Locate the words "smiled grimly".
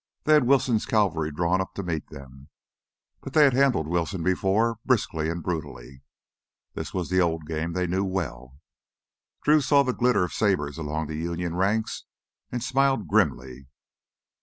12.63-13.67